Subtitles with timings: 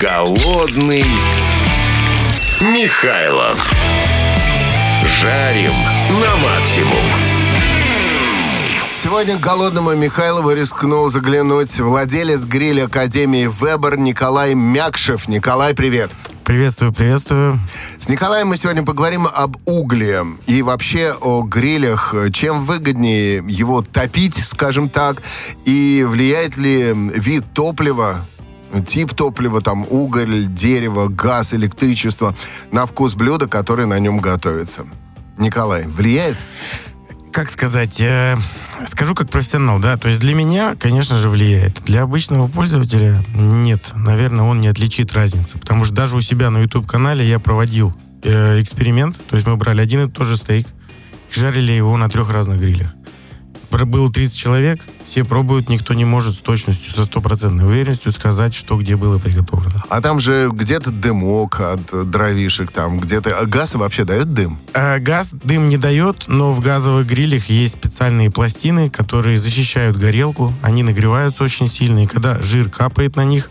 [0.00, 1.04] Голодный
[2.62, 3.70] Михайлов.
[5.20, 5.74] Жарим
[6.22, 7.04] на максимум.
[9.02, 15.28] Сегодня к голодному Михайлову рискнул заглянуть владелец гриля Академии Вебер Николай Мякшев.
[15.28, 16.10] Николай, привет.
[16.44, 17.60] Приветствую, приветствую.
[18.00, 22.14] С Николаем мы сегодня поговорим об угле и вообще о грилях.
[22.32, 25.22] Чем выгоднее его топить, скажем так,
[25.66, 28.24] и влияет ли вид топлива
[28.86, 32.34] тип топлива, там уголь, дерево, газ, электричество
[32.72, 34.86] на вкус блюда, которое на нем готовится.
[35.38, 36.36] Николай, влияет?
[37.32, 38.36] Как сказать, э,
[38.88, 41.82] скажу как профессионал, да, то есть для меня, конечно же, влияет.
[41.84, 46.58] Для обычного пользователя нет, наверное, он не отличит разницы, потому что даже у себя на
[46.58, 50.66] YouTube-канале я проводил э, эксперимент, то есть мы брали один и тот же стейк,
[51.30, 52.94] жарили его на трех разных грилях
[53.70, 58.78] было 30 человек, все пробуют, никто не может с точностью, со стопроцентной уверенностью сказать, что
[58.78, 59.84] где было приготовлено.
[59.88, 63.38] А там же где-то дымок от дровишек, там где-то...
[63.38, 64.58] А газ вообще дает дым?
[64.74, 70.52] А, газ дым не дает, но в газовых грилях есть специальные пластины, которые защищают горелку,
[70.62, 73.50] они нагреваются очень сильно, и когда жир капает на них,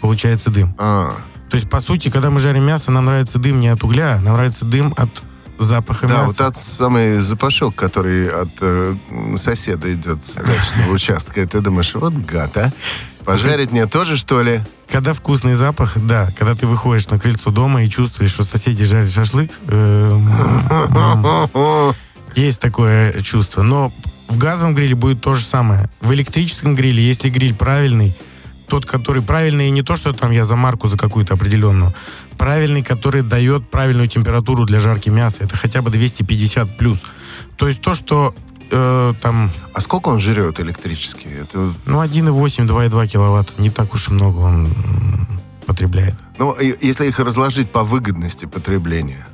[0.00, 0.74] получается дым.
[0.78, 1.16] А.
[1.50, 4.34] То есть, по сути, когда мы жарим мясо, нам нравится дым не от угля, нам
[4.34, 5.22] нравится дым от
[5.58, 6.26] запаха да, мяса.
[6.26, 8.94] вот тот самый запашок, который от э,
[9.36, 11.40] соседа идет с дачного участка.
[11.42, 12.72] И ты думаешь, вот гад, а?
[13.24, 14.62] Пожарить мне тоже, что ли?
[14.90, 19.10] Когда вкусный запах, да, когда ты выходишь на крыльцо дома и чувствуешь, что соседи жарят
[19.10, 20.18] шашлык, э,
[22.34, 23.62] есть такое чувство.
[23.62, 23.92] Но
[24.28, 25.90] в газовом гриле будет то же самое.
[26.00, 28.16] В электрическом гриле, если гриль правильный,
[28.68, 31.94] тот, который правильный, и не то, что там я за марку за какую-то определенную,
[32.36, 35.44] правильный, который дает правильную температуру для жарки мяса.
[35.44, 37.02] Это хотя бы 250 плюс.
[37.56, 38.34] То есть то, что
[38.70, 39.50] э, там...
[39.72, 41.30] А сколько он жрет электрический?
[41.42, 41.72] Это...
[41.86, 43.58] Ну, 1,8, 2,2 киловатт.
[43.58, 44.68] Не так уж и много он
[45.66, 46.14] потребляет.
[46.38, 49.26] Ну, если их разложить по выгодности потребления.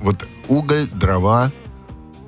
[0.00, 1.50] Вот уголь, дрова,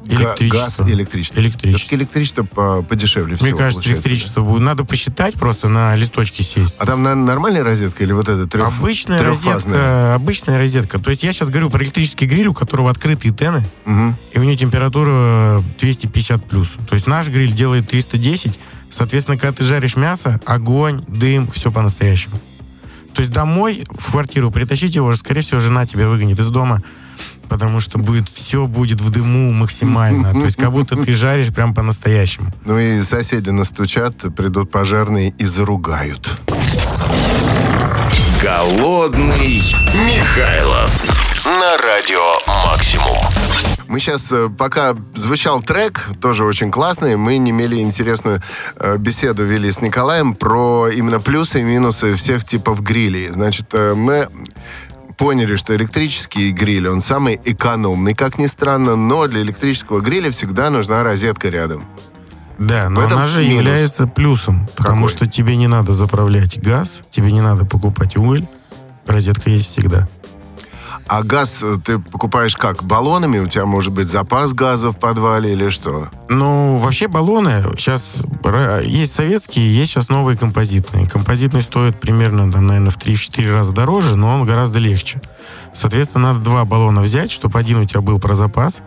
[0.09, 0.85] Электричество.
[0.85, 1.41] Газ, электричество.
[1.41, 1.97] Электричество.
[1.97, 4.63] Электричество по, подешевле всего Мне кажется, электричество будет.
[4.63, 6.75] Надо посчитать просто на листочке сесть.
[6.79, 10.15] А там на, нормальная розетка или вот эта трех, Обычная розетка.
[10.15, 10.99] Обычная розетка.
[10.99, 14.15] То есть я сейчас говорю про электрический гриль, у которого открытые тены, угу.
[14.33, 16.69] и у него температура 250 плюс.
[16.89, 18.59] То есть наш гриль делает 310.
[18.91, 22.41] Соответственно, когда ты жаришь мясо, огонь, дым, все по-настоящему.
[23.13, 26.83] То есть домой, в квартиру притащить его, скорее всего, жена тебя выгонит из дома
[27.49, 30.33] потому что будет все будет в дыму максимально.
[30.33, 32.53] То есть как будто ты жаришь прям по-настоящему.
[32.65, 36.41] Ну и соседи настучат, придут пожарные и заругают.
[38.43, 39.63] Голодный
[40.07, 40.91] Михайлов
[41.45, 43.17] на радио Максимум.
[43.89, 48.43] Мы сейчас, э, пока звучал трек, тоже очень классный, мы не имели интересную
[48.77, 53.29] э, беседу вели с Николаем про именно плюсы и минусы всех типов грилей.
[53.29, 54.29] Значит, э, мы
[55.19, 60.71] поняли, что электрический гриль, он самый экономный, как ни странно, но для электрического гриля всегда
[60.71, 61.85] нужна розетка рядом.
[62.59, 63.55] Да, но она же минус.
[63.59, 65.17] является плюсом, потому Какой?
[65.17, 68.47] что тебе не надо заправлять газ, тебе не надо покупать уголь,
[69.07, 70.09] розетка есть всегда.
[71.09, 72.85] А газ э, ты покупаешь как?
[72.85, 73.39] Баллонами?
[73.39, 76.11] У тебя может быть запас газа в подвале или что?
[76.29, 78.23] Ну, вообще баллоны сейчас
[78.85, 81.09] есть советские, есть сейчас новые композитные.
[81.09, 85.23] Композитный стоит примерно, там, наверное, в 3-4 раза дороже, но он гораздо легче.
[85.75, 88.83] Соответственно, надо два баллона взять, чтобы один у тебя был про запас,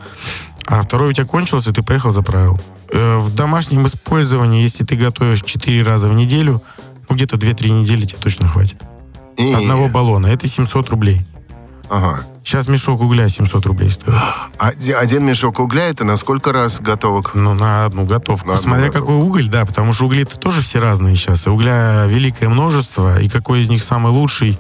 [0.68, 2.60] а второй у тебя кончился, и ты поехал заправил.
[2.92, 6.62] Э, в домашнем использовании, если ты готовишь 4 раза в неделю,
[7.10, 8.82] ну, где-то 2-3 недели тебе точно хватит.
[9.38, 9.54] И...
[9.54, 10.28] Одного баллона.
[10.28, 11.26] Это 700 рублей.
[11.92, 12.24] Ага.
[12.46, 14.16] Сейчас мешок угля 700 рублей стоит.
[14.58, 17.36] А один мешок угля это на сколько раз готовок?
[17.36, 18.48] Ну, на одну готовку.
[18.48, 21.48] На Смотря одну какой уголь, да, потому что угли-то тоже все разные сейчас.
[21.48, 24.58] И угля великое множество, и какой из них самый лучший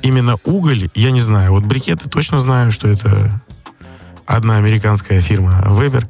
[0.00, 1.52] именно уголь, я не знаю.
[1.52, 3.42] Вот брикеты точно знаю, что это
[4.24, 6.06] одна американская фирма Weber.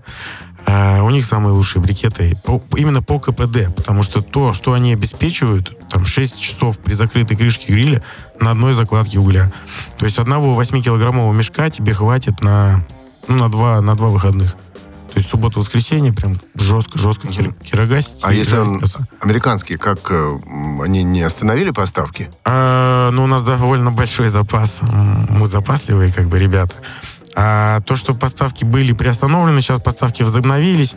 [0.85, 4.93] А у них самые лучшие брикеты по, именно по КПД, потому что то, что они
[4.93, 8.03] обеспечивают, там 6 часов при закрытой крышке гриля
[8.41, 9.53] на одной закладке угля.
[9.97, 12.85] То есть одного 8-килограммового мешка тебе хватит на,
[13.29, 14.57] ну, на, два, на два выходных.
[15.13, 18.19] То есть суббота-воскресенье прям жестко-жестко кир, кирогасить.
[18.23, 19.07] А если он мясо.
[19.21, 20.39] американский, как э,
[20.83, 22.29] они не остановили поставки?
[22.45, 24.81] А, ну, у нас довольно большой запас.
[24.83, 26.75] Мы запасливые, как бы, ребята.
[27.35, 30.95] А то, что поставки были приостановлены, сейчас поставки возобновились.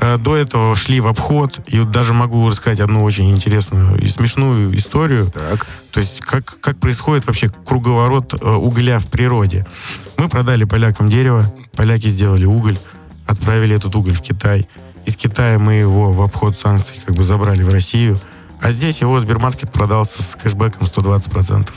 [0.00, 1.60] Э, до этого шли в обход.
[1.66, 5.30] И вот даже могу рассказать одну очень интересную и смешную историю.
[5.32, 5.66] Так.
[5.92, 9.66] То есть как, как происходит вообще круговорот э, угля в природе.
[10.16, 12.78] Мы продали полякам дерево, поляки сделали уголь,
[13.26, 14.68] отправили этот уголь в Китай.
[15.06, 18.18] Из Китая мы его в обход санкций как бы забрали в Россию.
[18.60, 21.70] А здесь его Сбермаркет продался с кэшбэком 120%.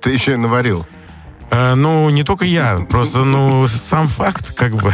[0.00, 0.86] Ты еще и наварил.
[1.50, 4.92] Э, ну, не только я, просто, ну, сам факт, как бы.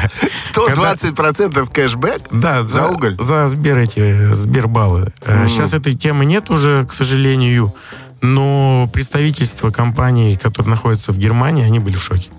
[0.55, 1.65] 120% когда...
[1.65, 2.23] кэшбэк?
[2.31, 3.17] Да, за, за уголь?
[3.19, 5.13] За Сбер эти, Сбербаллы.
[5.21, 5.49] Mm.
[5.49, 7.75] Сейчас этой темы нет уже, к сожалению,
[8.21, 12.31] но представительство компаний, которые находятся в Германии, они были в шоке.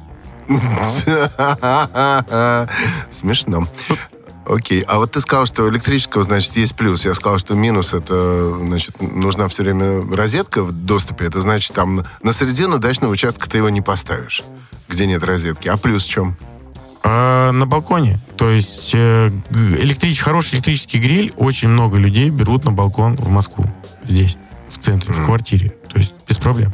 [3.11, 3.67] Смешно.
[4.45, 4.81] Окей.
[4.81, 7.05] А вот ты сказал, что электрического, значит, есть плюс.
[7.05, 11.25] Я сказал, что минус это, значит, нужна все время розетка в доступе.
[11.25, 14.43] Это значит, там на середину дачного участка ты его не поставишь,
[14.89, 15.67] где нет розетки.
[15.69, 16.37] А плюс в чем?
[17.03, 18.17] А, на балконе.
[18.37, 19.29] То есть э,
[19.79, 23.65] электрич, хороший электрический гриль очень много людей берут на балкон в Москву.
[24.05, 24.37] Здесь,
[24.69, 25.21] в центре, mm.
[25.21, 25.69] в квартире.
[25.89, 26.73] То есть без проблем.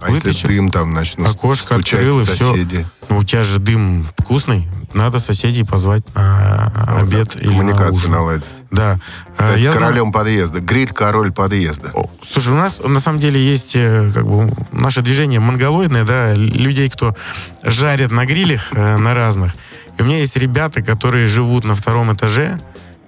[0.00, 2.86] А Вытащил, если дым там начнут Окошко открыл, и соседи.
[3.00, 3.06] все.
[3.10, 7.90] Ну, у тебя же дым вкусный, надо соседей позвать на вот обед или коммуникацию на
[7.90, 8.10] ужин.
[8.10, 8.44] наладить.
[8.70, 8.98] Да.
[9.34, 10.12] Стать Я королем знаю...
[10.12, 10.60] подъезда.
[10.60, 11.90] Гриль король подъезда.
[11.94, 16.34] О, слушай, у нас на самом деле есть э, как бы наше движение монголоидное, да,
[16.34, 17.14] людей, кто
[17.62, 19.54] жарит на грилях э, на разных.
[19.98, 22.58] И у меня есть ребята, которые живут на втором этаже,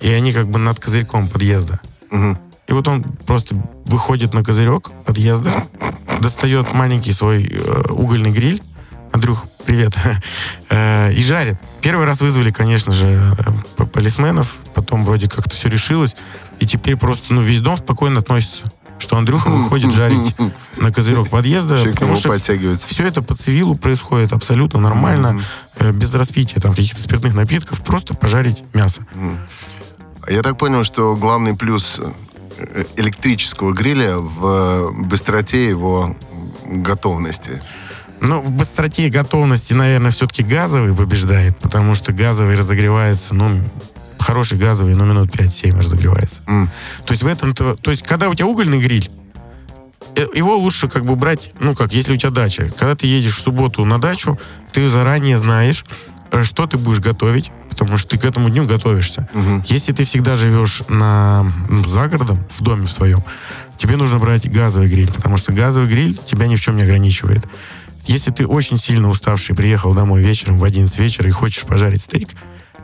[0.00, 1.80] и они как бы над козырьком подъезда.
[2.10, 2.38] Угу.
[2.68, 3.54] И вот он просто
[3.86, 5.64] выходит на козырек подъезда,
[6.22, 8.62] достает маленький свой э, угольный гриль.
[9.12, 9.92] Андрюх, привет.
[10.70, 11.56] э, и жарит.
[11.82, 13.20] Первый раз вызвали, конечно же,
[13.78, 14.56] э, полисменов.
[14.74, 16.16] Потом вроде как-то все решилось.
[16.60, 18.62] И теперь просто, ну, весь дом спокойно относится
[18.98, 20.36] что Андрюха выходит жарить
[20.76, 25.40] на козырек подъезда, Человек потому что все это по цивилу происходит абсолютно нормально,
[25.78, 25.92] mm-hmm.
[25.92, 29.04] без распития там каких-то спиртных напитков, просто пожарить мясо.
[29.14, 29.38] Mm.
[30.28, 32.00] Я так понял, что главный плюс
[32.96, 36.16] электрического гриля в быстроте его
[36.64, 37.60] готовности?
[38.20, 43.60] Ну, в быстроте готовности, наверное, все-таки газовый побеждает, потому что газовый разогревается, ну,
[44.18, 46.42] хороший газовый, ну, минут 5-7 разогревается.
[46.46, 46.68] Mm.
[47.04, 49.10] То есть в этом -то, то есть когда у тебя угольный гриль,
[50.14, 52.70] э, его лучше как бы брать, ну, как, если у тебя дача.
[52.78, 54.38] Когда ты едешь в субботу на дачу,
[54.72, 55.84] ты заранее знаешь,
[56.42, 59.28] что ты будешь готовить, потому что ты к этому дню готовишься.
[59.34, 59.64] Угу.
[59.66, 63.22] Если ты всегда живешь на, ну, за городом, в доме в своем,
[63.76, 67.46] тебе нужно брать газовый гриль, потому что газовый гриль тебя ни в чем не ограничивает.
[68.04, 72.28] Если ты очень сильно уставший, приехал домой вечером в 11 вечера и хочешь пожарить стейк,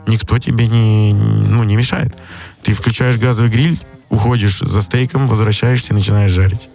[0.07, 2.15] никто тебе не, ну, не мешает.
[2.63, 3.79] Ты включаешь газовый гриль,
[4.09, 6.69] уходишь за стейком, возвращаешься и начинаешь жарить.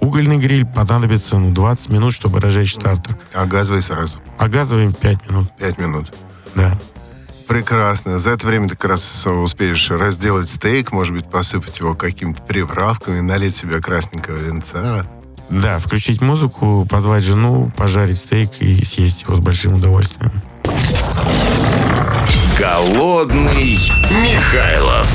[0.00, 3.18] Угольный гриль понадобится ну, 20 минут, чтобы разжечь стартер.
[3.34, 4.18] А газовый сразу?
[4.38, 5.52] А газовый 5 минут.
[5.58, 6.12] 5 минут.
[6.54, 6.78] Да.
[7.46, 8.18] Прекрасно.
[8.18, 13.20] За это время ты как раз успеешь разделать стейк, может быть, посыпать его какими-то приправками,
[13.20, 15.06] налить себе красненького венца.
[15.50, 20.30] Да, включить музыку, позвать жену, пожарить стейк и съесть его с большим удовольствием.
[22.56, 23.78] Голодный
[24.22, 25.08] Михайлов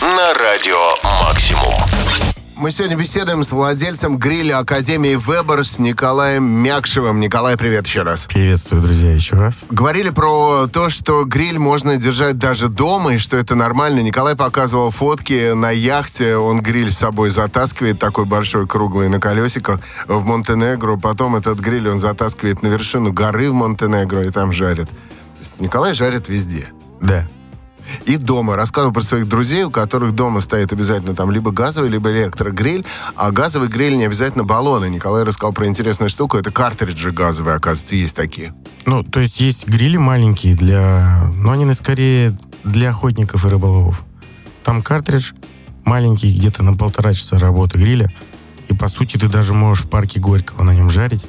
[0.00, 2.39] на радио «Максимум».
[2.60, 7.18] Мы сегодня беседуем с владельцем гриля Академии Вебер с Николаем Мякшевым.
[7.18, 8.26] Николай, привет еще раз.
[8.26, 9.64] Приветствую, друзья, еще раз.
[9.70, 14.00] Говорили про то, что гриль можно держать даже дома, и что это нормально.
[14.00, 16.36] Николай показывал фотки на яхте.
[16.36, 20.98] Он гриль с собой затаскивает, такой большой, круглый, на колесиках, в Монтенегро.
[20.98, 24.90] Потом этот гриль он затаскивает на вершину горы в Монтенегро и там жарит.
[25.60, 26.68] Николай жарит везде.
[27.00, 27.26] Да
[28.06, 28.56] и дома.
[28.56, 32.84] Рассказывал про своих друзей, у которых дома стоит обязательно там либо газовый, либо электрогриль,
[33.16, 34.88] а газовый гриль не обязательно баллоны.
[34.88, 38.54] Николай рассказал про интересную штуку, это картриджи газовые, оказывается, есть такие.
[38.86, 41.30] Ну, то есть есть грили маленькие для...
[41.36, 44.02] Но они скорее для охотников и рыболовов.
[44.64, 45.32] Там картридж
[45.84, 48.12] маленький, где-то на полтора часа работы гриля,
[48.68, 51.26] и, по сути, ты даже можешь в парке Горького на нем жарить,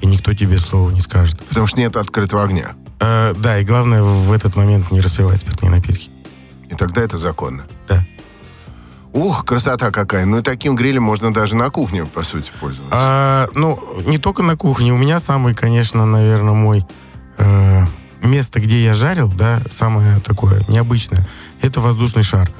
[0.00, 1.42] и никто тебе слова не скажет.
[1.48, 2.76] Потому что нет открытого огня.
[3.00, 6.10] Э, да, и главное в этот момент не распивать спиртные напитки.
[6.70, 7.66] И тогда это законно?
[7.88, 8.04] Да.
[9.12, 10.24] Ух, красота какая.
[10.26, 12.90] Ну и таким грилем можно даже на кухне, по сути, пользоваться.
[12.92, 14.92] А, ну, не только на кухне.
[14.92, 16.84] У меня самый, конечно, наверное, мой
[17.38, 17.82] э,
[18.22, 21.28] место, где я жарил, да, самое такое необычное,
[21.60, 22.50] это воздушный шар.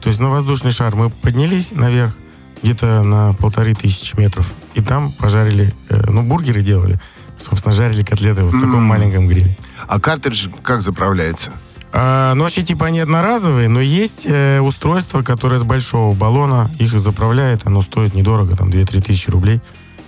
[0.00, 2.14] То есть на воздушный шар мы поднялись наверх,
[2.62, 7.00] где-то на полторы тысячи метров, и там пожарили, э, ну, бургеры делали.
[7.36, 9.56] Собственно, жарили котлеты вот в таком маленьком гриле.
[9.88, 11.52] А картридж как заправляется?
[11.92, 16.90] А, ну, вообще, типа, они одноразовые, но есть э, устройство, которое с большого баллона их
[16.98, 17.66] заправляет.
[17.66, 19.60] Оно стоит недорого, там, 2-3 тысячи рублей.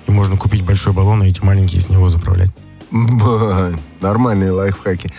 [0.07, 2.51] И можно купить большой баллон и эти маленькие с него заправлять.
[4.01, 5.13] Нормальные лайфхаки.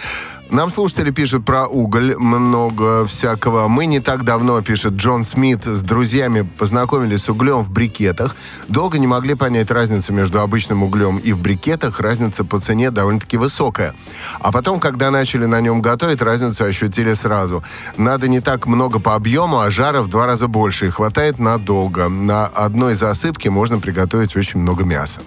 [0.54, 3.68] Нам слушатели пишут про уголь, много всякого.
[3.68, 8.36] Мы не так давно, пишет Джон Смит, с друзьями познакомились с углем в брикетах.
[8.68, 12.00] Долго не могли понять разницу между обычным углем и в брикетах.
[12.00, 13.96] Разница по цене довольно-таки высокая.
[14.42, 17.64] А потом, когда начали на нем готовить, разницу ощутили сразу.
[17.98, 20.86] Надо не так много по объему, а жара в два раза больше.
[20.86, 22.10] И хватает надолго.
[22.10, 25.22] На одной засыпке можно приготовить очень много мяса.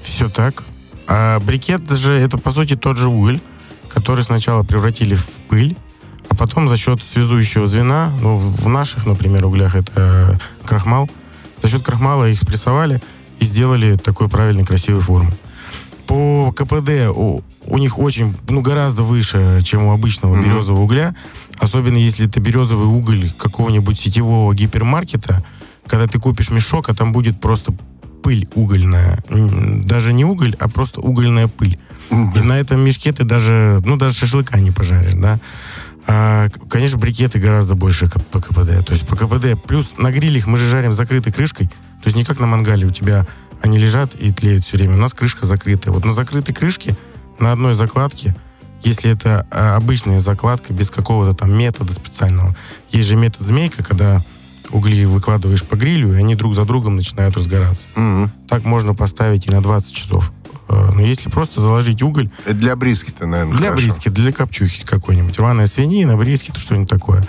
[0.00, 0.62] Все так.
[1.06, 3.40] А брикет же это, по сути, тот же уголь,
[3.92, 5.76] который сначала превратили в пыль,
[6.28, 11.10] а потом за счет связующего звена, ну, в наших, например, углях это крахмал,
[11.62, 13.02] за счет крахмала их спрессовали
[13.38, 15.32] и сделали такой правильной, красивой формы.
[16.06, 20.44] По КПД у, у них очень, ну, гораздо выше, чем у обычного mm-hmm.
[20.44, 21.14] березового угля.
[21.58, 25.44] Особенно если это березовый уголь какого-нибудь сетевого гипермаркета,
[25.86, 27.72] когда ты купишь мешок, а там будет просто
[28.22, 29.22] пыль угольная.
[29.28, 31.78] Даже не уголь, а просто угольная пыль.
[32.12, 35.38] И на этом мешке ты даже, ну, даже шашлыка не пожаришь, да.
[36.06, 38.84] А, конечно, брикеты гораздо больше по КПД.
[38.84, 39.60] То есть по КПД.
[39.66, 41.68] Плюс на грилях мы же жарим закрытой крышкой.
[41.68, 43.26] То есть не как на мангале у тебя
[43.62, 44.94] они лежат и тлеют все время.
[44.94, 45.94] У нас крышка закрытая.
[45.94, 46.96] Вот на закрытой крышке,
[47.38, 48.34] на одной закладке,
[48.82, 52.56] если это а, обычная закладка без какого-то там метода специального.
[52.90, 54.22] Есть же метод змейка, когда
[54.70, 57.86] угли выкладываешь по грилю, и они друг за другом начинают разгораться.
[57.94, 58.30] Угу.
[58.48, 60.32] Так можно поставить и на 20 часов.
[60.72, 62.30] Э, но если просто заложить уголь...
[62.46, 63.86] Это для бриски-то, наверное, Для хорошо.
[63.86, 65.38] бриски, для копчухи какой-нибудь.
[65.38, 67.26] Рваная свинина, бриски, что-нибудь такое.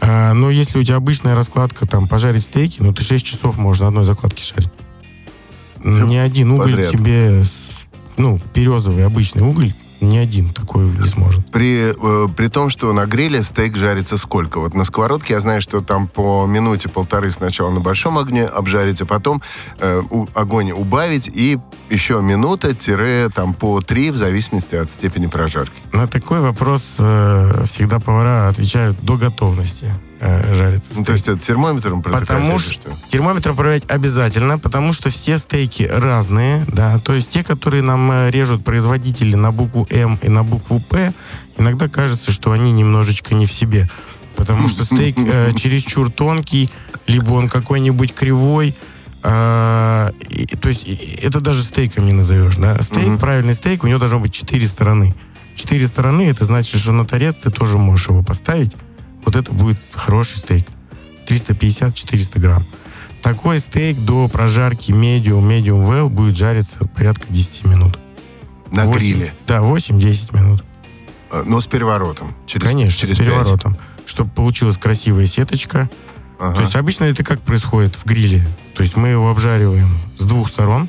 [0.00, 3.80] А, но если у тебя обычная раскладка, там, пожарить стейки, ну, ты 6 часов можешь
[3.82, 4.70] на одной закладке жарить.
[5.84, 6.90] Ни один уголь Подряд.
[6.90, 7.42] тебе,
[8.16, 11.50] ну, березовый обычный уголь, ни один такой не сможет.
[11.50, 14.60] При, э, при том, что на гриле стейк жарится сколько?
[14.60, 19.00] Вот на сковородке я знаю, что там по минуте полторы сначала на большом огне обжарить,
[19.00, 19.42] а потом
[19.78, 21.58] э, у- огонь убавить и
[21.90, 25.80] еще минута тире там по три в зависимости от степени прожарки.
[25.92, 30.92] На такой вопрос э, всегда повара отвечают до готовности э, жариться.
[30.96, 35.38] Ну, то есть это термометром протыкать Потому или что термометром проверять обязательно, потому что все
[35.38, 36.98] стейки разные, да.
[36.98, 41.12] То есть те, которые нам э, режут производители на букву М и на букву П,
[41.58, 43.88] иногда кажется, что они немножечко не в себе.
[44.36, 46.70] Потому что стейк э, чересчур тонкий,
[47.06, 48.74] либо он какой-нибудь кривой.
[49.22, 50.86] а, и- то есть
[51.22, 52.80] это даже стейком не назовешь, да.
[52.82, 55.14] Стейк, правильный стейк, у него должно быть четыре стороны.
[55.56, 58.72] Четыре стороны, это значит, что на торец ты тоже можешь его поставить.
[59.26, 60.66] Вот это будет хороший стейк.
[61.28, 62.64] 350-400 грамм.
[63.20, 67.98] Такой стейк до прожарки medium, medium well будет жариться порядка 10 минут.
[68.70, 69.34] На Восемь- гриле.
[69.46, 70.64] Да, 8-10 минут.
[71.32, 72.34] Э, Но с переворотом.
[72.46, 73.76] Через, Конечно, через с переворотом.
[74.06, 75.90] Чтобы получилась красивая сеточка.
[76.38, 76.54] Ага.
[76.56, 78.46] То есть обычно это как происходит в гриле?
[78.74, 80.88] То есть мы его обжариваем с двух сторон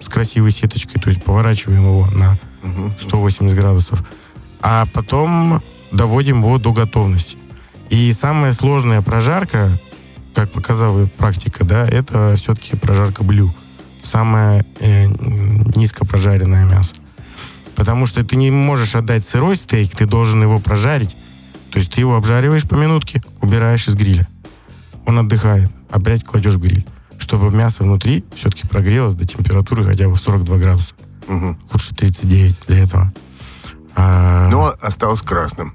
[0.00, 2.94] с красивой сеточкой, то есть поворачиваем его на Мгм.
[3.00, 4.02] 180 градусов,
[4.60, 7.36] а потом доводим его до готовности.
[7.90, 9.70] И самая сложная прожарка,
[10.34, 13.52] как показала практика, да, это все-таки прожарка блю.
[14.02, 15.06] Самое э,
[15.74, 16.94] низко прожаренное мясо.
[17.74, 21.16] Потому что ты не можешь отдать сырой стейк, ты должен его прожарить.
[21.70, 24.26] То есть ты его обжариваешь по минутке, убираешь из гриля.
[25.06, 26.84] Он отдыхает, опять кладешь в гриль.
[27.18, 30.94] Чтобы мясо внутри все-таки прогрелось до температуры хотя бы в 42 градуса.
[31.26, 31.58] Мгм.
[31.72, 33.12] Лучше 39 для этого.
[33.96, 35.74] А, Но осталось красным.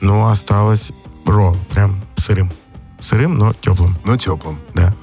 [0.00, 0.90] но осталось
[1.26, 2.50] ро, прям сырым.
[3.00, 4.58] Сырым, но теплым, Но теплым.
[4.74, 4.94] да.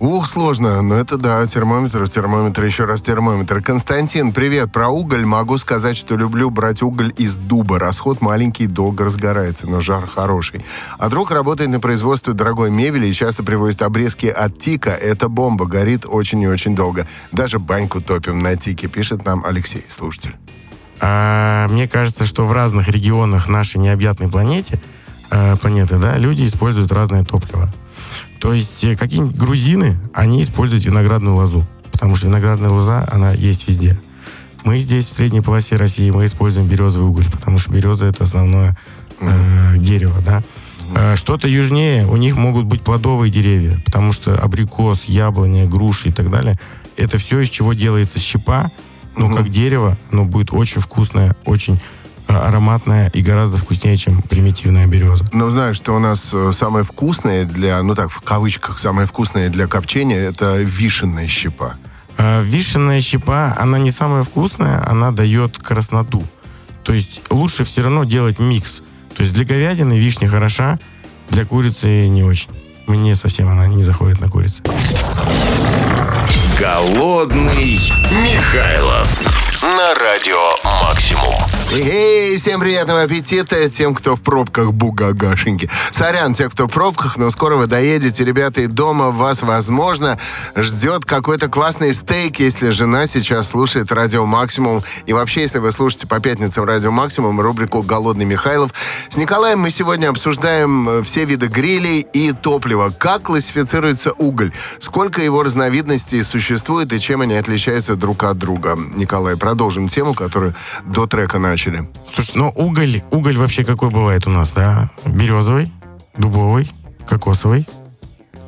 [0.00, 3.62] Ух, сложно, но это да, термометр, термометр, еще раз термометр.
[3.62, 7.78] Константин, привет, про уголь могу сказать, что люблю брать уголь из дуба.
[7.78, 10.62] Расход маленький, долго разгорается, но жар хороший.
[10.98, 14.90] А друг работает на производстве дорогой мебели и часто привозит обрезки от тика.
[14.90, 17.06] Это бомба, горит очень и очень долго.
[17.32, 20.34] Даже баньку топим на тике, пишет нам Алексей, слушатель.
[21.00, 24.80] А, мне кажется, что в разных регионах нашей необъятной планете,
[25.30, 27.72] э, планеты, да, люди используют разное топливо.
[28.40, 33.68] То есть э, какие-нибудь грузины, они используют виноградную лозу, потому что виноградная лоза, она есть
[33.68, 33.98] везде.
[34.64, 38.76] Мы здесь, в средней полосе России, мы используем березовый уголь, потому что береза это основное
[39.20, 40.42] э, дерево, да.
[40.94, 46.12] Э, Что-то южнее, у них могут быть плодовые деревья, потому что абрикос, яблоня, груши и
[46.12, 46.58] так далее,
[46.96, 48.70] это все, из чего делается щепа,
[49.16, 49.36] но Мгм.
[49.36, 51.80] как дерево, оно будет очень вкусное, очень
[52.26, 55.24] ароматное и гораздо вкуснее, чем примитивная береза.
[55.32, 59.50] Но знаю, что у нас э, самое вкусное для, ну так, в кавычках, самое вкусное
[59.50, 61.76] для копчения, это вишенная щепа.
[62.16, 66.24] А, Вишенная щепа, она не самая вкусная, она дает красноту.
[66.84, 68.82] То есть лучше все равно делать микс.
[69.16, 70.78] То есть для говядины вишня хороша,
[71.30, 72.50] для курицы не очень.
[72.86, 74.62] Мне совсем она не заходит на курицу.
[76.58, 79.43] Голодный Михайлов.
[79.64, 80.38] На радио
[80.82, 81.34] «Максимум».
[81.72, 85.68] Эй, всем приятного аппетита тем, кто в пробках бугагашеньки.
[85.90, 90.18] Сорян, те, кто в пробках, но скоро вы доедете, ребята, и дома вас, возможно,
[90.54, 94.84] ждет какой-то классный стейк, если жена сейчас слушает радио «Максимум».
[95.06, 98.70] И вообще, если вы слушаете по пятницам радио «Максимум» рубрику «Голодный Михайлов».
[99.08, 102.90] С Николаем мы сегодня обсуждаем э, все виды грилей и топлива.
[102.96, 104.52] Как классифицируется уголь?
[104.78, 108.78] Сколько его разновидностей существует и чем они отличаются друг от друга?
[108.94, 109.53] Николай, продолжим
[109.88, 111.88] тему, которую до трека начали.
[112.12, 114.90] Слушай, ну уголь, уголь вообще какой бывает у нас, да?
[115.06, 115.72] Березовый,
[116.16, 116.70] дубовый,
[117.08, 117.66] кокосовый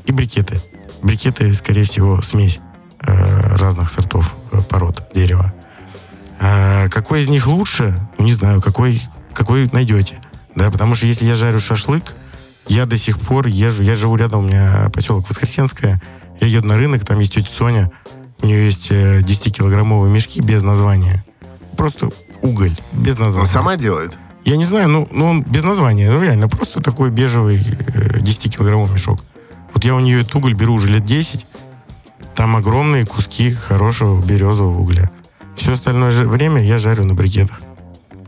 [0.04, 0.60] и брикеты.
[1.02, 2.60] Брикеты, скорее всего, смесь
[3.02, 5.52] э, разных сортов э, пород дерева.
[6.40, 7.98] А какой из них лучше?
[8.18, 9.00] Ну, не знаю, какой,
[9.32, 10.20] какой найдете.
[10.54, 12.14] Да, потому что если я жарю шашлык,
[12.66, 16.00] я до сих пор езжу, я живу рядом, у меня поселок Воскресенское,
[16.40, 17.90] я еду на рынок, там есть тетя Соня,
[18.42, 21.24] у нее есть 10-килограммовые э, мешки без названия.
[21.76, 22.10] Просто
[22.42, 23.46] уголь, без названия.
[23.46, 24.18] Он сама делает?
[24.44, 28.94] Я не знаю, ну, ну он без названия, ну реально, просто такой бежевый 10-килограммовый э,
[28.94, 29.24] мешок.
[29.74, 31.46] Вот я у нее этот уголь беру уже лет 10,
[32.34, 35.10] там огромные куски хорошего березового угля.
[35.54, 37.60] Все остальное время я жарю на брикетах.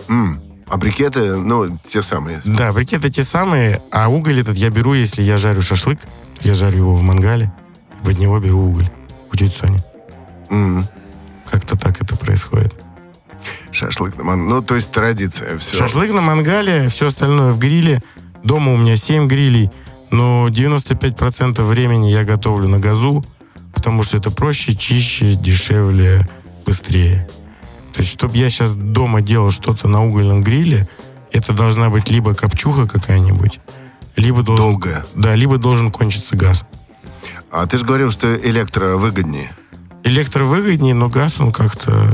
[0.08, 0.48] Mm.
[0.66, 2.42] А брикеты, ну, те самые?
[2.44, 6.00] Да, брикеты те самые, а уголь этот я беру, если я жарю шашлык,
[6.40, 7.52] я жарю его в мангале,
[8.00, 8.90] и под него беру уголь
[9.32, 9.82] у тети Сони.
[10.50, 10.84] Mm.
[11.50, 12.74] Как-то так это происходит.
[13.70, 14.54] Шашлык на мангале.
[14.54, 15.58] Ну, то есть традиция.
[15.58, 15.76] Все.
[15.76, 18.02] Шашлык на мангале, все остальное в гриле.
[18.42, 19.70] Дома у меня 7 грилей,
[20.10, 23.24] но 95% времени я готовлю на газу,
[23.74, 26.26] потому что это проще, чище, дешевле,
[26.64, 27.28] быстрее.
[27.94, 30.88] То есть, чтобы я сейчас дома делал что-то на угольном гриле,
[31.32, 33.60] это должна быть либо копчуха какая-нибудь,
[34.16, 34.64] либо должен...
[34.64, 35.04] Долгая.
[35.14, 36.64] Да, либо должен кончиться газ.
[37.50, 39.52] А ты же говорил, что электро выгоднее.
[40.08, 42.10] Электро выгоднее, но газ, он как-то...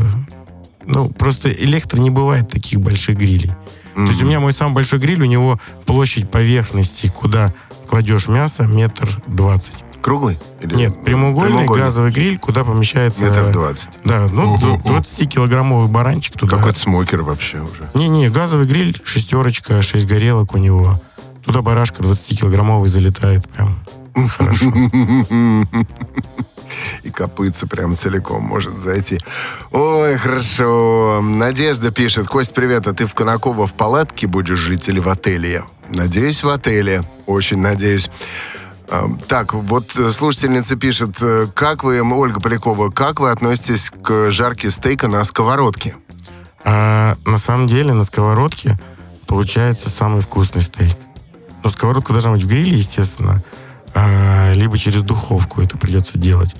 [0.84, 3.52] Ну, просто электро не бывает таких больших грилей.
[3.94, 4.04] Mm-hmm.
[4.04, 7.54] То есть у меня мой самый большой гриль, у него площадь поверхности, куда
[7.88, 9.84] кладешь мясо, метр двадцать.
[10.02, 10.40] Круглый?
[10.60, 10.74] Или...
[10.74, 13.22] Нет, прямоугольный, прямоугольный газовый гриль, куда помещается...
[13.22, 13.90] Метр двадцать.
[14.04, 16.56] Да, ну, 20-килограммовый баранчик туда.
[16.56, 17.88] Какой-то смокер вообще уже.
[17.94, 21.00] Не-не, газовый гриль, шестерочка, шесть горелок у него.
[21.44, 23.78] Туда барашка 20-килограммовый залетает прям
[24.28, 24.72] хорошо.
[27.02, 29.18] И копытца прям целиком может зайти.
[29.70, 31.20] Ой, хорошо.
[31.22, 32.28] Надежда пишет.
[32.28, 35.64] Кость, привет, а ты в Конаково в палатке будешь жить или в отеле?
[35.88, 37.04] Надеюсь, в отеле.
[37.26, 38.10] Очень надеюсь.
[39.28, 44.70] Так, вот э, слушательница пишет, э, как вы, Ольга Полякова, как вы относитесь к жарке
[44.70, 45.96] стейка на сковородке?
[46.64, 48.78] А, на самом деле на сковородке
[49.26, 50.96] получается самый вкусный стейк.
[51.62, 53.42] Но сковородка должна быть в гриле, естественно,
[53.94, 56.54] а, либо через духовку это придется делать.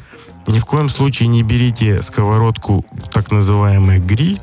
[0.47, 4.41] Ни в коем случае не берите сковородку, так называемый гриль,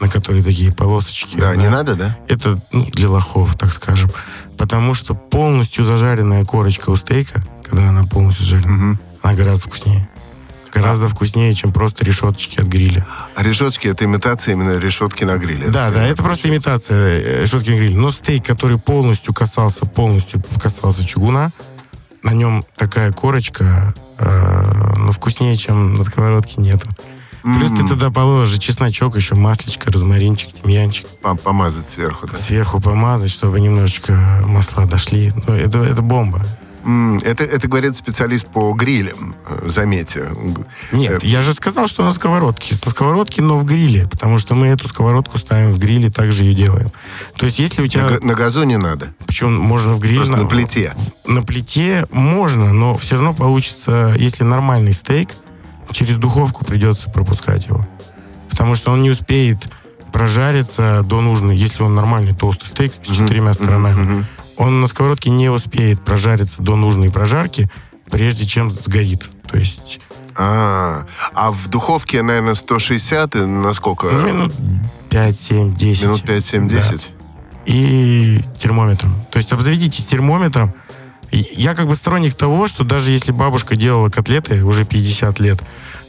[0.00, 1.36] на которой такие полосочки.
[1.36, 1.56] Да, да?
[1.56, 2.18] не надо, да?
[2.28, 4.10] Это ну, для лохов, так скажем.
[4.56, 8.98] Потому что полностью зажаренная корочка у стейка, когда она полностью зажарена, угу.
[9.22, 10.08] она гораздо вкуснее.
[10.72, 13.06] Гораздо вкуснее, чем просто решеточки от гриля.
[13.34, 15.68] А решетки это имитация именно решетки на гриле?
[15.68, 17.96] Да, да, это просто имитация э, решетки на гриле.
[17.96, 21.50] Но стейк, который полностью касался, полностью касался чугуна,
[22.22, 26.88] на нем такая корочка, э, ну, вкуснее, чем на сковородке нету.
[27.42, 31.06] Плюс ты туда положишь чесночок, еще маслечко, розмаринчик, тимьянчик.
[31.42, 32.36] Помазать сверху, да?
[32.36, 35.32] Сверху помазать, чтобы немножечко масла дошли.
[35.46, 36.44] Ну, это, это бомба.
[36.84, 40.28] Это, это говорит специалист по грилям, э, заметьте.
[40.92, 42.76] Нет, я же сказал, что на сковородке.
[42.84, 46.54] На сковородке, но в гриле, потому что мы эту сковородку ставим в гриле, также ее
[46.54, 46.90] делаем.
[47.36, 48.08] То есть, если у тебя...
[48.08, 49.12] На, на газу не надо?
[49.26, 49.50] Почему?
[49.50, 50.18] Можно в гриле.
[50.18, 50.94] Просто на, на плите?
[51.26, 55.30] На плите можно, но все равно получится, если нормальный стейк,
[55.90, 57.86] через духовку придется пропускать его.
[58.50, 59.58] Потому что он не успеет
[60.12, 64.24] прожариться до нужной, если он нормальный толстый стейк с четырьмя сторонами.
[64.58, 67.70] Он на сковородке не успеет прожариться до нужной прожарки,
[68.10, 69.28] прежде чем сгорит.
[69.50, 70.00] То есть...
[70.40, 74.06] А, а в духовке, наверное, 160 и на сколько?
[74.06, 74.54] Ну, минут
[75.10, 76.02] 5, 7, 10.
[76.04, 76.90] Минут 5, 7, 10.
[76.90, 76.98] Да.
[77.66, 79.14] И термометром.
[79.32, 80.74] То есть обзаведитесь термометром,
[81.30, 85.58] я как бы сторонник того, что даже если бабушка делала котлеты уже 50 лет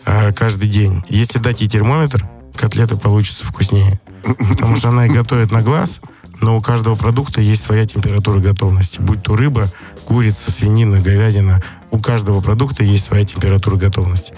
[0.05, 3.99] э, каждый день, если дать ей термометр, котлеты получатся вкуснее.
[4.23, 5.99] Потому что она их готовит на глаз,
[6.41, 8.99] но у каждого продукта есть своя температура готовности.
[8.99, 9.69] Будь то рыба,
[10.06, 14.34] курица, свинина, говядина, у каждого продукта есть своя температура готовности.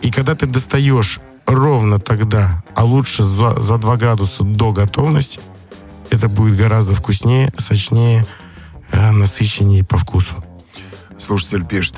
[0.00, 5.40] И когда ты достаешь ровно тогда, а лучше за, за 2 градуса до готовности,
[6.10, 8.26] это будет гораздо вкуснее, сочнее,
[8.92, 10.44] Э, насыщеннее по вкусу.
[11.18, 11.96] Слушатель пишет.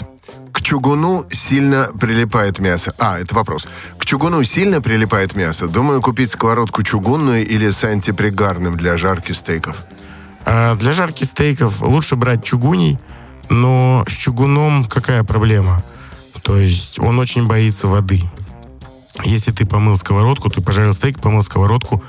[0.64, 2.94] Чугуну сильно прилипает мясо.
[2.98, 3.66] А, это вопрос.
[3.98, 5.68] К чугуну сильно прилипает мясо?
[5.68, 9.84] Думаю, купить сковородку чугунную или с антипригарным для жарки стейков.
[10.46, 12.98] А для жарки стейков лучше брать чугуний,
[13.50, 15.84] но с чугуном какая проблема?
[16.42, 18.22] То есть он очень боится воды.
[19.22, 22.02] Если ты помыл сковородку, ты пожарил стейк, помыл сковородку,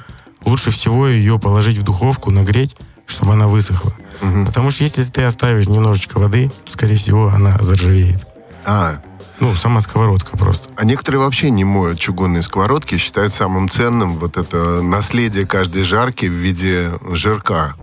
[0.45, 3.93] лучше всего ее положить в духовку, нагреть, чтобы она высохла.
[4.21, 4.45] Угу.
[4.45, 8.25] Потому что если ты оставишь немножечко воды, то, скорее всего, она заржавеет.
[8.65, 8.99] А,
[9.39, 10.69] ну, сама сковородка просто.
[10.75, 16.25] А некоторые вообще не моют чугунные сковородки, считают самым ценным вот это наследие каждой жарки
[16.25, 17.75] в виде жирка.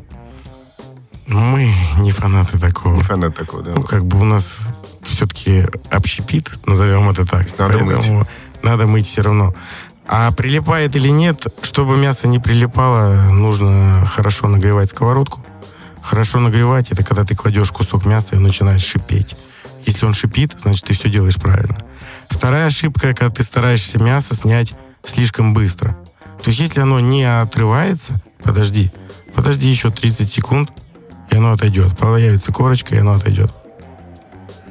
[1.26, 2.94] Мы не фанаты такого.
[2.96, 3.72] Не фанаты такого, да.
[3.74, 4.58] Ну, как бы у нас
[5.02, 7.46] все-таки общепит, назовем это так.
[7.58, 8.28] Надо Поэтому мыть.
[8.62, 9.54] Надо мыть все равно.
[10.06, 15.44] А прилипает или нет, чтобы мясо не прилипало, нужно хорошо нагревать сковородку.
[16.02, 19.36] Хорошо нагревать, это когда ты кладешь кусок мяса и начинаешь шипеть.
[19.86, 21.76] Если он шипит, значит, ты все делаешь правильно.
[22.28, 25.96] Вторая ошибка, когда ты стараешься мясо снять слишком быстро.
[26.42, 28.90] То есть, если оно не отрывается, подожди,
[29.34, 30.70] подожди еще 30 секунд,
[31.30, 31.96] и оно отойдет.
[31.96, 33.52] Появится корочка, и оно отойдет.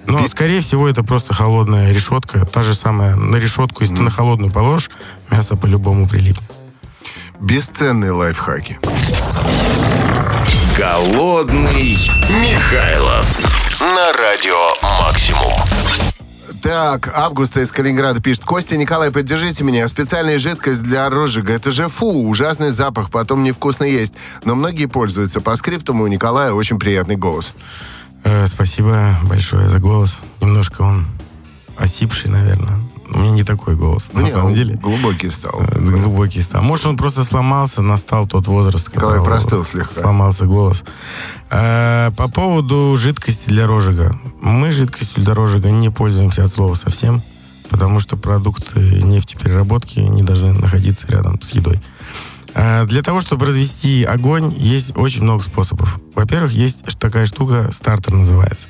[0.08, 2.46] Но, скорее всего, это просто холодная решетка.
[2.46, 4.00] Та же самая на решетку, если mm.
[4.00, 4.92] ты на холодную положишь,
[5.30, 6.44] мясо по-любому прилипнет.
[7.40, 8.80] Бесценные лайфхаки.
[10.78, 11.98] Голодный
[12.30, 13.51] Михайлов
[14.22, 15.52] радио «Максимум».
[16.62, 18.46] Так, Августа из Калининграда пишет.
[18.46, 19.88] Костя, Николай, поддержите меня.
[19.88, 21.54] Специальная жидкость для розжига.
[21.54, 24.14] Это же фу, ужасный запах, потом невкусно есть.
[24.44, 25.42] Но многие пользуются.
[25.42, 27.56] По скрипту у Николая очень приятный голос.
[28.24, 30.20] Э, спасибо большое за голос.
[30.40, 31.08] Немножко он
[31.78, 32.80] осипший, наверное.
[33.14, 34.76] У меня не такой голос, ну, на не, самом деле.
[34.76, 35.62] Глубокий стал.
[35.62, 36.64] Э, глубокий стал.
[36.64, 40.02] Может, он просто сломался, настал тот возраст, когда простыл слегка.
[40.02, 40.84] сломался голос.
[41.50, 44.16] Э, по поводу жидкости для розжига.
[44.42, 47.22] Мы жидкостью для розжига не пользуемся от слова совсем,
[47.70, 51.82] потому что продукты нефтепереработки не должны находиться рядом с едой.
[52.54, 56.00] Э, для того, чтобы развести огонь, есть очень много способов.
[56.16, 58.68] Во-первых, есть такая штука, стартер называется.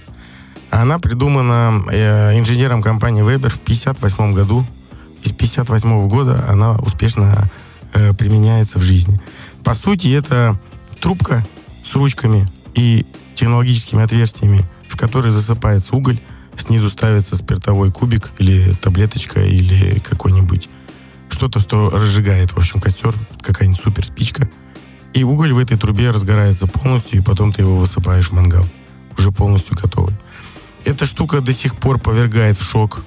[0.71, 4.65] Она придумана э, инженером компании Weber в 1958 году.
[5.23, 7.51] И с 1958 года она успешно
[7.93, 9.19] э, применяется в жизни.
[9.63, 10.59] По сути, это
[10.99, 11.45] трубка
[11.83, 13.05] с ручками и
[13.35, 16.19] технологическими отверстиями, в которые засыпается уголь,
[16.55, 20.69] снизу ставится спиртовой кубик или таблеточка или какой-нибудь
[21.29, 24.49] что-то, что разжигает, в общем, костер, какая-нибудь супер спичка.
[25.13, 28.65] И уголь в этой трубе разгорается полностью, и потом ты его высыпаешь в мангал,
[29.17, 30.15] уже полностью готовый.
[30.85, 33.01] Эта штука до сих пор повергает в шок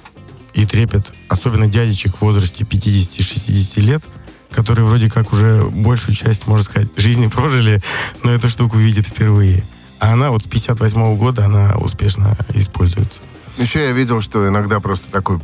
[0.53, 4.03] и трепет, особенно дядечек в возрасте 50-60 лет,
[4.51, 7.81] которые вроде как уже большую часть, можно сказать, жизни прожили,
[8.23, 9.65] но эту штуку видят впервые.
[9.99, 13.21] А она вот с 58 -го года, она успешно используется.
[13.57, 15.39] Еще я видел, что иногда просто такой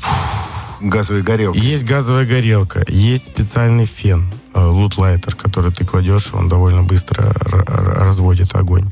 [0.82, 1.60] газовая горелка.
[1.60, 8.92] Есть газовая горелка, есть специальный фен, лутлайтер, который ты кладешь, он довольно быстро разводит огонь.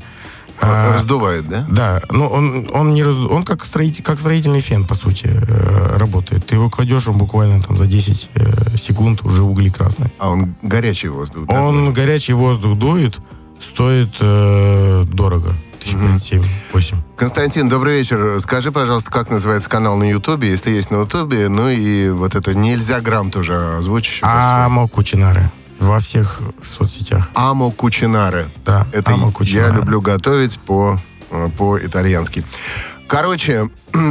[0.62, 1.66] А, Раздувает, да?
[1.68, 5.96] Да, но он, он, не раз, он как, строитель, как строительный фен, по сути, э,
[5.96, 6.46] работает.
[6.46, 10.12] Ты его кладешь, он буквально там за 10 э, секунд уже угли красные.
[10.18, 11.60] А он горячий воздух, да?
[11.62, 13.18] Он горячий воздух дует,
[13.60, 15.54] стоит э, дорого.
[15.80, 16.42] Тысяч пять, семь,
[16.74, 16.98] восемь.
[17.16, 18.38] Константин, добрый вечер.
[18.40, 22.54] Скажи, пожалуйста, как называется канал на Ютубе, если есть на Ютубе, ну и вот это
[22.54, 24.20] нельзя грамм тоже озвучить.
[24.22, 25.50] Амо Кучинары.
[25.80, 27.28] Во всех соцсетях.
[27.34, 28.48] Амо Кучинаре.
[28.64, 29.68] Да, Это Амо Кучинаре.
[29.68, 32.44] я люблю готовить по, э, по-итальянски.
[33.08, 33.68] Короче,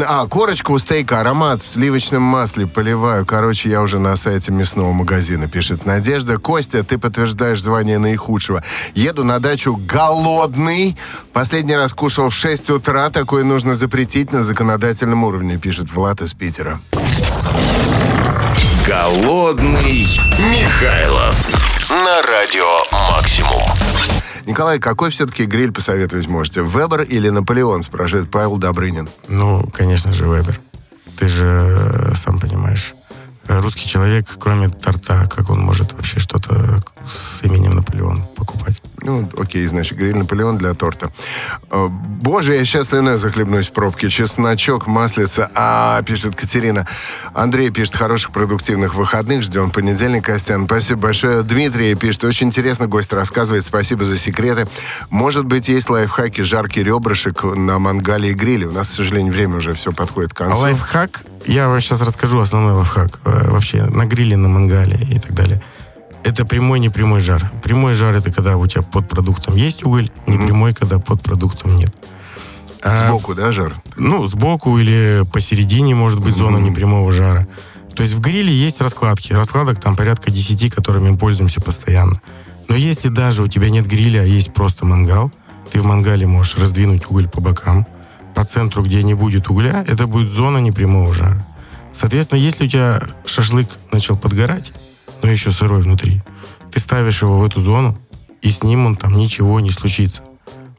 [0.08, 3.26] а, корочку у стейка, аромат в сливочном масле поливаю.
[3.26, 6.38] Короче, я уже на сайте мясного магазина, пишет Надежда.
[6.38, 8.62] Костя, ты подтверждаешь звание наихудшего.
[8.96, 10.98] Еду на дачу голодный.
[11.32, 13.10] Последний раз кушал в 6 утра.
[13.10, 16.82] Такое нужно запретить на законодательном уровне, пишет Влад из Питера.
[18.90, 20.02] Голодный
[20.50, 22.66] Михайлов на радио
[23.12, 23.62] «Максимум».
[24.48, 26.64] Николай, какой все-таки гриль посоветовать можете?
[26.64, 29.08] Вебер или Наполеон, спрашивает Павел Добрынин.
[29.28, 30.60] Ну, конечно же, Вебер.
[31.20, 32.96] Ты же э, сам понимаешь.
[33.48, 38.24] Русский человек, кроме торта, как он может вообще что-то с именем Наполеон?
[39.02, 41.10] Ну, окей, значит, гриль Наполеон для торта.
[41.72, 44.10] Э, боже, я сейчас слюной захлебнусь в пробке.
[44.10, 45.50] Чесночок, маслица.
[45.56, 46.88] А, пишет Катерина.
[47.34, 49.44] Андрей пишет, хороших продуктивных выходных.
[49.44, 50.66] Ждем понедельник, Костян.
[50.66, 51.44] Спасибо большое.
[51.44, 53.66] Дмитрий пишет, очень интересно гость рассказывает.
[53.66, 54.68] Спасибо за секреты.
[55.10, 58.68] Может быть, есть лайфхаки, жаркий ребрышек на мангале и гриле.
[58.68, 60.58] У нас, к сожалению, время уже все подходит к концу.
[60.58, 61.24] А лайфхак?
[61.46, 63.20] Я вам сейчас расскажу основной лайфхак.
[63.26, 65.62] Э, вообще, на гриле, на мангале и так далее
[66.24, 67.52] это прямой, не прямой жар.
[67.64, 70.46] Прямой жар это когда у тебя под продуктом есть уголь, не mm-hmm.
[70.46, 71.94] прямой, когда под продуктом нет.
[72.82, 73.76] А, сбоку, да, жар?
[73.98, 77.48] Ну, сбоку или посередине может быть зона непрямого жара.
[77.96, 79.34] То есть в гриле есть раскладки.
[79.34, 82.22] Раскладок там порядка 10, которыми мы пользуемся постоянно.
[82.70, 85.32] Но если даже у тебя нет гриля, а есть просто мангал,
[85.72, 87.86] ты в мангале можешь раздвинуть уголь по бокам.
[88.36, 91.46] По центру, где не будет угля, это будет зона непрямого жара.
[91.94, 94.72] Соответственно, если у тебя шашлык начал подгорать,
[95.30, 96.24] но еще сырой внутри,
[96.72, 97.96] ты ставишь его в эту зону,
[98.42, 100.24] и с ним он там ничего не случится.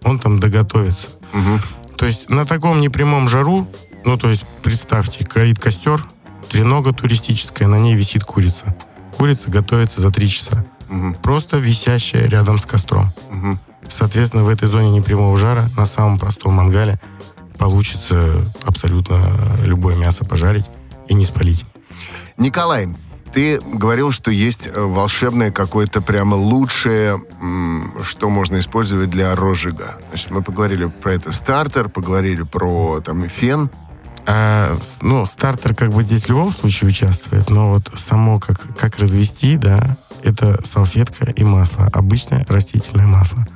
[0.03, 1.07] Он там доготовится.
[1.33, 1.97] Угу.
[1.97, 3.69] То есть на таком непрямом жару,
[4.05, 6.05] ну, то есть представьте, горит костер,
[6.49, 8.75] тренога туристическая, на ней висит курица.
[9.17, 10.67] Курица готовится за три часа.
[10.89, 11.19] Угу.
[11.23, 13.13] Просто висящая рядом с костром.
[13.31, 13.57] Угу.
[13.89, 17.01] Соответственно, в этой зоне непрямого жара на самом простом мангале
[17.57, 19.21] получится абсолютно
[19.63, 20.67] любое мясо пожарить
[21.07, 21.65] и не спалить.
[22.37, 22.89] Николай,
[23.33, 27.21] ты говорил, что есть э, волшебное какое-то прямо лучшее,
[28.03, 29.99] что можно использовать для розжига.
[30.09, 33.71] Значит, мы поговорили про это стартер, поговорили про там фен.
[34.27, 38.99] А, ну, стартер как бы здесь в любом случае участвует, но вот само как, как
[38.99, 41.87] развести, да, это салфетка и масло.
[41.93, 43.47] Обычное растительное масло.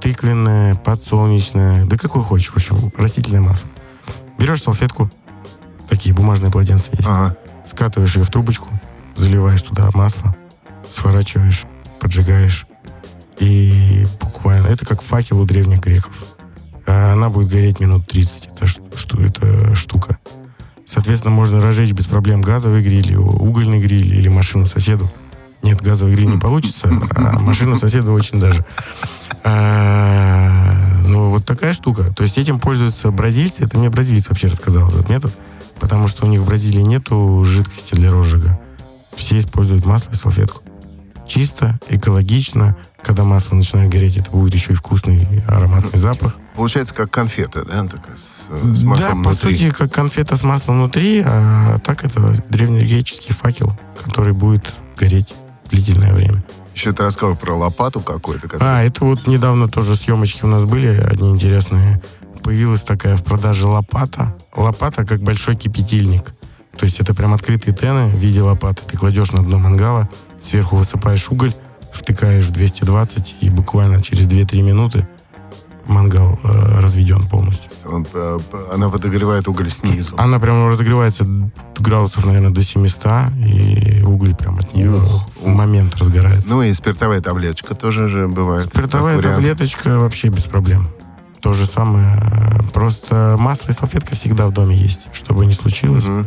[0.00, 3.68] Тыквенное, подсолнечное, да какое хочешь, в общем, растительное масло.
[4.38, 5.10] Берешь салфетку,
[5.88, 7.36] такие бумажные полотенца есть, ага.
[7.66, 8.68] скатываешь ее в трубочку,
[9.20, 10.34] заливаешь туда масло,
[10.90, 11.64] сворачиваешь,
[12.00, 12.66] поджигаешь.
[13.38, 16.24] И буквально, это как факел у древних греков.
[16.86, 20.18] А она будет гореть минут 30, это, что, это штука.
[20.86, 25.08] Соответственно, можно разжечь без проблем газовый гриль, угольный гриль или машину соседу.
[25.62, 28.64] Нет, газовый гриль не получится, а машину соседа очень даже.
[29.44, 30.72] А,
[31.06, 32.12] ну, вот такая штука.
[32.14, 33.62] То есть этим пользуются бразильцы.
[33.62, 35.32] Это мне бразилец вообще рассказал этот метод.
[35.78, 38.60] Потому что у них в Бразилии нету жидкости для розжига
[39.14, 40.62] все используют масло и салфетку.
[41.26, 42.76] Чисто, экологично.
[43.02, 46.36] Когда масло начинает гореть, это будет еще и вкусный ароматный запах.
[46.54, 47.84] Получается, как конфета, да?
[47.84, 52.34] Такая, с, с маслом да, по сути, как конфета с маслом внутри, а так это
[52.50, 55.34] древнегреческий факел, который будет гореть
[55.70, 56.42] длительное время.
[56.74, 58.48] Еще ты рассказывал про лопату какую-то.
[58.48, 58.78] Которая...
[58.78, 62.02] А, это вот недавно тоже съемочки у нас были, одни интересные.
[62.42, 64.34] Появилась такая в продаже лопата.
[64.54, 66.34] Лопата как большой кипятильник.
[66.80, 68.80] То есть это прям открытые тены в виде лопаты.
[68.86, 70.08] Ты кладешь на дно мангала,
[70.40, 71.52] сверху высыпаешь уголь,
[71.92, 75.06] втыкаешь в 220, и буквально через 2-3 минуты
[75.84, 77.70] мангал э, разведен полностью.
[77.84, 78.38] Он, э,
[78.72, 80.14] она подогревает уголь снизу.
[80.16, 81.26] Она прям разогревается
[81.78, 83.04] градусов, наверное, до 700,
[83.46, 85.28] и уголь прям от нее Ух.
[85.36, 86.48] в момент разгорается.
[86.48, 88.64] Ну и спиртовая таблеточка тоже же бывает.
[88.64, 90.88] Спиртовая таблеточка вообще без проблем.
[91.42, 92.18] То же самое.
[92.72, 96.06] Просто масло и салфетка всегда в доме есть, чтобы не случилось.
[96.06, 96.26] Угу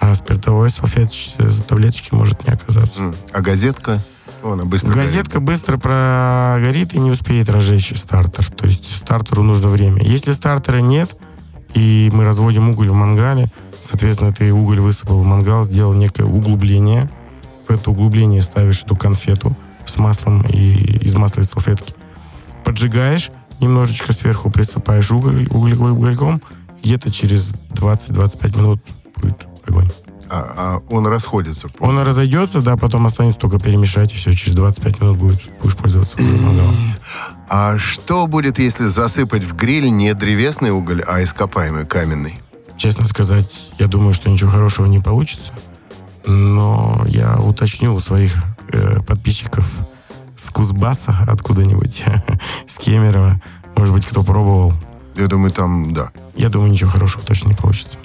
[0.00, 3.14] а спиртовой салфеточки, таблеточки может не оказаться.
[3.32, 4.00] А газетка?
[4.42, 5.46] она быстро Газетка горит.
[5.46, 8.46] быстро прогорит и не успеет разжечь стартер.
[8.46, 10.02] То есть стартеру нужно время.
[10.02, 11.16] Если стартера нет,
[11.74, 13.48] и мы разводим уголь в мангале,
[13.80, 17.10] соответственно, ты уголь высыпал в мангал, сделал некое углубление.
[17.66, 21.94] В это углубление ставишь эту конфету с маслом и из масла и салфетки.
[22.64, 23.30] Поджигаешь,
[23.60, 26.40] немножечко сверху присыпаешь уголь, уголь угольком,
[26.82, 28.80] где-то через 20-25 минут
[29.16, 29.90] будет огонь.
[30.30, 31.68] А, а он расходится?
[31.78, 36.16] Он разойдется, да, потом останется только перемешать, и все, через 25 минут будет, будешь пользоваться
[36.20, 36.74] мангалом.
[37.48, 42.38] А что будет, если засыпать в гриль не древесный уголь, а ископаемый, каменный?
[42.76, 45.52] Честно сказать, я думаю, что ничего хорошего не получится.
[46.26, 48.34] Но я уточню у своих
[48.70, 49.66] э, подписчиков
[50.36, 52.04] с Кузбасса откуда-нибудь,
[52.66, 53.40] с Кемерово.
[53.76, 54.74] Может быть, кто пробовал.
[55.16, 56.10] Я думаю, там, да.
[56.36, 57.98] Я думаю, ничего хорошего точно не получится.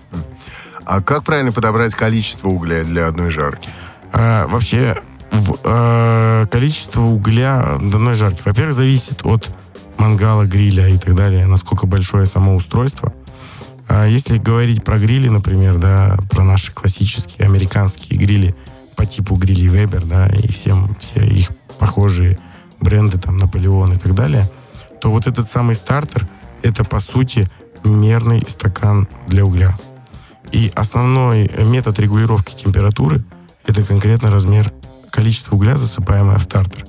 [0.85, 3.69] А как правильно подобрать количество угля для одной жарки?
[4.11, 4.95] А, вообще,
[5.31, 9.49] в, а, количество угля для одной жарки, во-первых, зависит от
[9.97, 13.13] мангала, гриля и так далее, насколько большое само устройство.
[13.87, 18.55] А если говорить про грили, например, да, про наши классические американские грили
[18.95, 22.37] по типу грилей Weber, да, и всем все их похожие
[22.79, 24.49] бренды, там, Наполеон и так далее,
[25.01, 26.27] то вот этот самый стартер,
[26.61, 27.47] это, по сути,
[27.83, 29.77] мерный стакан для угля.
[30.53, 33.23] И основной метод регулировки температуры–
[33.65, 34.71] это конкретно размер
[35.09, 36.85] количества угля, засыпаемое в стартер.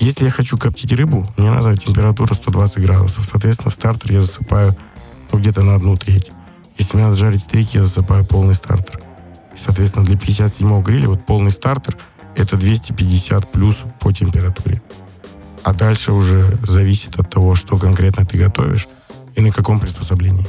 [0.00, 3.24] Если я хочу коптить рыбу, мне надо температура 120 градусов.
[3.24, 4.76] Соответственно, в стартер я засыпаю
[5.30, 6.32] ну, где-то на одну треть.
[6.78, 9.00] Если мне надо жарить стейки, я засыпаю полный стартер.
[9.54, 11.96] И, соответственно, для 57-го гриля вот полный стартер–
[12.34, 14.82] это 250 плюс по температуре.
[15.62, 18.88] А дальше уже зависит от того, что конкретно ты готовишь
[19.36, 20.48] и на каком приспособлении.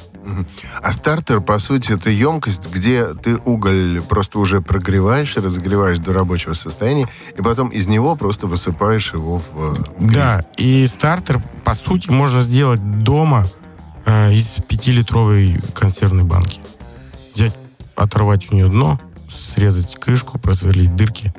[0.81, 6.53] А стартер, по сути, это емкость, где ты уголь просто уже прогреваешь, разогреваешь до рабочего
[6.53, 10.13] состояния, и потом из него просто высыпаешь его в гриль.
[10.13, 13.47] Да, и стартер, по сути, можно сделать дома
[14.05, 16.61] э, из пятилитровой консервной банки.
[17.33, 17.55] Взять,
[17.95, 21.33] оторвать у нее дно, срезать крышку, просверлить дырки,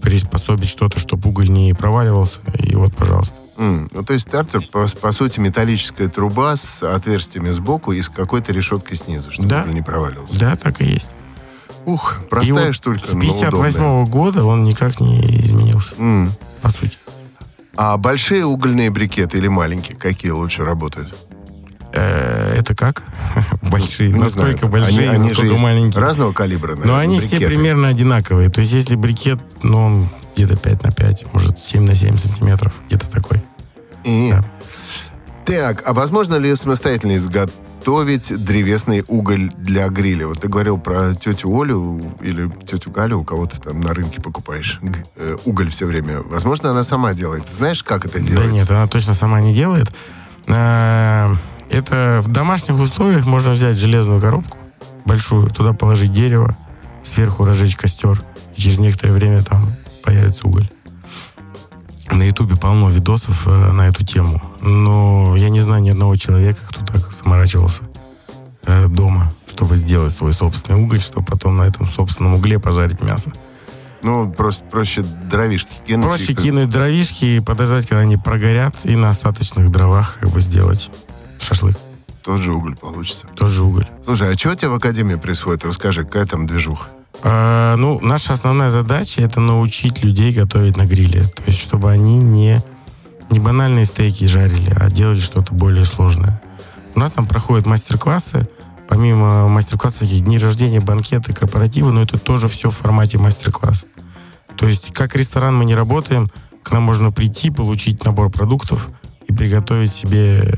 [0.00, 3.34] приспособить что-то, чтобы уголь не проваливался, и вот, пожалуйста.
[3.56, 3.88] Mm.
[3.92, 8.52] Ну, то есть стартер, по, по сути, металлическая труба с отверстиями сбоку и с какой-то
[8.52, 9.64] решеткой снизу, чтобы Да.
[9.64, 10.38] не проваливался.
[10.38, 11.14] Да, так и есть.
[11.86, 14.06] Ух, и простая вот штука, с но 58 удобная.
[14.06, 16.32] года он никак не изменился, М.
[16.60, 16.98] по сути.
[17.76, 21.14] А большие угольные брикеты или маленькие, какие лучше работают?
[21.92, 23.02] Э, Это как?
[23.62, 24.10] Большие.
[24.10, 24.72] Ну, не Насколько знаю.
[24.72, 26.02] большие, Они- они насколько есть маленькие.
[26.02, 27.46] Разного калибра, Но наверное, они все брикеты.
[27.54, 28.48] примерно одинаковые.
[28.50, 32.74] То есть, если брикет, ну, он где-то 5 на 5, может, 7 на 7 сантиметров,
[32.88, 33.42] где-то такой.
[34.06, 34.44] И- Да.
[35.44, 40.26] Так, а возможно ли самостоятельно изготовить древесный уголь для гриля?
[40.26, 44.20] Вот ты говорил про тетю Олю или тетю Галю, у кого ты там на рынке
[44.20, 44.80] покупаешь
[45.16, 46.20] э, уголь все время.
[46.22, 47.48] Возможно, она сама делает.
[47.48, 48.52] Знаешь, как это Да делается?
[48.52, 49.92] нет, она точно сама не делает.
[50.48, 51.28] Э,
[51.70, 54.56] Это в домашних условиях можно взять железную коробку
[55.04, 56.56] большую, туда положить дерево,
[57.04, 58.20] сверху разжечь костер,
[58.56, 59.72] и через некоторое время там
[60.04, 60.68] появится уголь.
[62.10, 64.40] На Ютубе полно видосов э, на эту тему.
[64.60, 67.82] Но я не знаю ни одного человека, кто так заморачивался
[68.64, 73.32] э, дома, чтобы сделать свой собственный уголь, чтобы потом на этом собственном угле пожарить мясо.
[74.02, 76.08] Ну, просто проще дровишки кинуть.
[76.08, 80.40] Проще их- кинуть дровишки и подождать, когда они прогорят, и на остаточных дровах как бы
[80.40, 80.90] сделать
[81.40, 81.76] шашлык.
[82.22, 83.26] Тот же уголь получится.
[83.36, 83.86] Тоже уголь.
[84.04, 85.64] Слушай, а что тебе в Академии происходит?
[85.64, 86.88] Расскажи, какая там движуха?
[87.22, 91.24] А, ну, наша основная задача это научить людей готовить на гриле.
[91.24, 92.62] То есть, чтобы они не,
[93.30, 96.40] не банальные стейки жарили, а делали что-то более сложное.
[96.94, 98.48] У нас там проходят мастер-классы.
[98.88, 103.86] Помимо мастер-классов, таких дни рождения, банкеты, корпоративы, но это тоже все в формате мастер-класса.
[104.56, 106.30] То есть, как ресторан мы не работаем,
[106.62, 108.90] к нам можно прийти, получить набор продуктов
[109.28, 110.54] и приготовить себе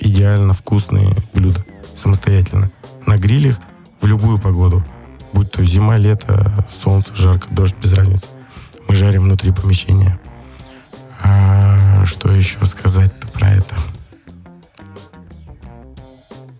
[0.00, 2.70] идеально вкусные блюда самостоятельно.
[3.06, 3.58] На грилях
[4.00, 4.84] в любую погоду.
[5.32, 8.28] Будь то зима, лето, солнце, жарко, дождь, без разницы.
[8.88, 10.18] Мы жарим внутри помещения.
[11.22, 13.74] А что еще сказать-то про это?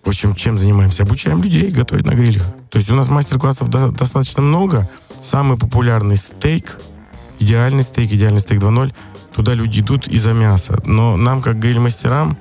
[0.04, 1.02] В общем, чем занимаемся?
[1.02, 2.44] Обучаем людей готовить на грилях.
[2.70, 4.88] То есть у нас мастер-классов до- достаточно много.
[5.20, 6.78] Самый популярный стейк,
[7.38, 8.92] идеальный стейк, идеальный стейк 2.0,
[9.34, 10.80] туда люди идут из-за мяса.
[10.84, 12.36] Но нам, как гриль-мастерам,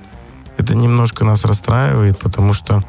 [0.56, 2.84] это немножко нас расстраивает, потому что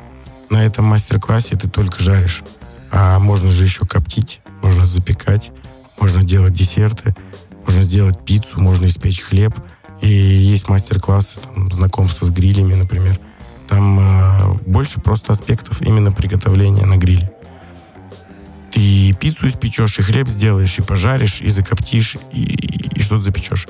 [0.49, 2.43] на этом мастер-классе ты только жаришь.
[2.91, 5.51] А можно же еще коптить, можно запекать,
[5.99, 7.15] можно делать десерты,
[7.65, 9.55] можно сделать пиццу, можно испечь хлеб.
[10.01, 11.37] И есть мастер-классы,
[11.71, 13.19] знакомство с грилями, например.
[13.69, 17.31] Там э, больше просто аспектов именно приготовления на гриле.
[18.71, 22.41] Ты и пиццу испечешь, и хлеб сделаешь, и пожаришь, и закоптишь, и,
[22.95, 23.67] и что-то запечешь.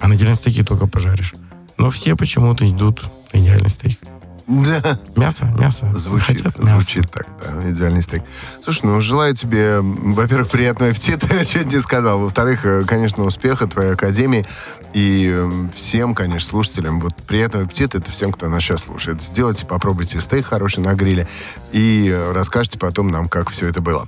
[0.00, 1.34] А на идеальном стейке только пожаришь.
[1.76, 3.98] Но все почему-то идут на идеальный стейк.
[4.46, 4.98] Да.
[5.16, 5.86] Мясо, мясо.
[5.96, 6.72] Звучит, Хотят мясо.
[6.80, 8.22] звучит так, да, идеальный стейк.
[8.62, 12.18] Слушай, ну, желаю тебе, во-первых, приятного аппетита, я чуть не сказал.
[12.20, 14.46] Во-вторых, э, конечно, успеха твоей академии.
[14.92, 19.22] И м, всем, конечно, слушателям, вот приятного аппетита, это всем, кто нас сейчас слушает.
[19.22, 21.26] Сделайте, попробуйте стейк хороший на гриле
[21.72, 24.06] и э, расскажете потом нам, как все это было.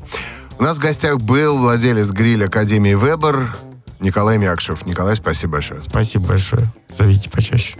[0.58, 3.56] У нас в гостях был владелец гриля Академии Вебер
[4.00, 4.84] Николай Мякшев.
[4.86, 5.80] Николай, спасибо большое.
[5.80, 6.66] Спасибо большое.
[6.96, 7.76] Зовите почаще.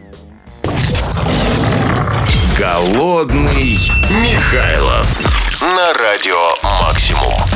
[2.67, 3.79] Голодный
[4.11, 5.07] Михайлов
[5.61, 7.56] на радио «Максимум».